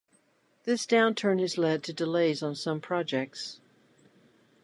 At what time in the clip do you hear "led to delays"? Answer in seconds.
1.59-2.41